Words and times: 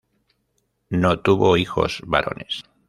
No 0.89 1.19
tuvo 1.19 1.57
hijos 1.57 2.01
varones. 2.07 2.63